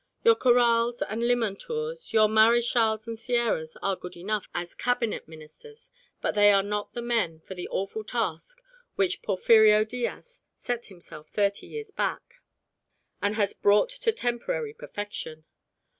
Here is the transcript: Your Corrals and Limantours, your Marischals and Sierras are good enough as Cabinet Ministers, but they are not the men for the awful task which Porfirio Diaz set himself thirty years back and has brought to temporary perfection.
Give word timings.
Your 0.23 0.33
Corrals 0.33 1.03
and 1.03 1.21
Limantours, 1.21 2.11
your 2.11 2.27
Marischals 2.27 3.05
and 3.07 3.19
Sierras 3.19 3.77
are 3.83 3.95
good 3.95 4.17
enough 4.17 4.47
as 4.51 4.73
Cabinet 4.73 5.27
Ministers, 5.27 5.91
but 6.21 6.33
they 6.33 6.51
are 6.51 6.63
not 6.63 6.93
the 6.93 7.03
men 7.03 7.39
for 7.39 7.53
the 7.53 7.67
awful 7.67 8.03
task 8.03 8.63
which 8.95 9.21
Porfirio 9.21 9.85
Diaz 9.85 10.41
set 10.57 10.87
himself 10.87 11.29
thirty 11.29 11.67
years 11.67 11.91
back 11.91 12.41
and 13.21 13.35
has 13.35 13.53
brought 13.53 13.89
to 13.91 14.11
temporary 14.11 14.73
perfection. 14.73 15.45